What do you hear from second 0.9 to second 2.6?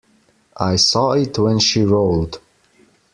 it when she rolled.